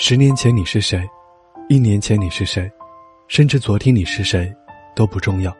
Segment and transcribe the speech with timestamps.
[0.00, 1.04] 十年前你是谁？
[1.68, 2.70] 一年前你是谁？
[3.26, 4.54] 甚至昨天你是谁，
[4.94, 5.52] 都不重要。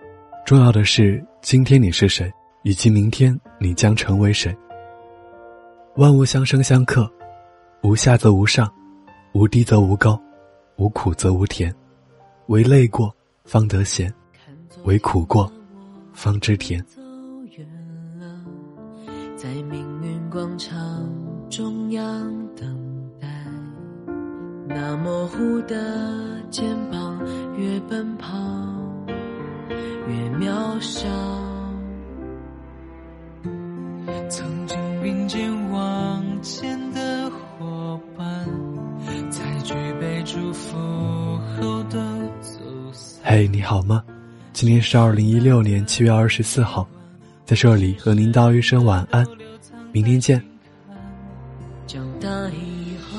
[0.47, 2.33] 重要的是今天你是谁，
[2.63, 4.57] 以及明天你将成为谁。
[5.97, 7.13] 万物相生相克，
[7.83, 8.73] 无下则无上，
[9.33, 10.17] 无低则无高，
[10.77, 11.75] 无苦则无甜，
[12.47, 13.13] 唯累过
[13.45, 14.09] 方得闲，
[14.85, 15.53] 唯苦过
[16.13, 16.81] 方知甜。
[19.37, 20.73] 在命运广场
[21.51, 22.88] 中央等，
[24.69, 27.19] 那模糊的肩膀
[27.57, 28.37] 越奔跑
[30.07, 31.09] 越渺小。
[34.29, 38.47] 曾经并肩往前的伙伴，
[39.31, 40.77] 在举杯祝福
[41.57, 41.99] 后都
[42.41, 42.61] 走
[42.93, 43.23] 散。
[43.25, 44.05] 嘿，你好吗？
[44.53, 46.87] 今天是二零一六年七月二十四号，
[47.47, 49.27] 在这里和您道一声晚安，
[49.93, 50.43] 明天见。
[51.87, 53.19] 长大以后，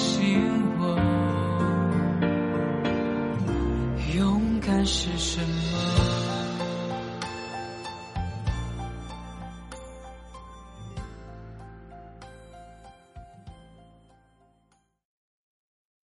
[0.00, 0.40] 醒
[0.78, 0.96] 我，
[4.16, 6.29] 勇敢是什么。